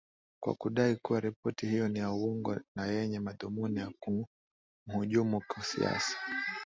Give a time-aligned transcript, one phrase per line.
[0.43, 3.91] kwa kudai kuwa ripoti hiyo ni ya uongo na yenye madhumuni ya
[4.87, 6.15] kumhujumu kisiasa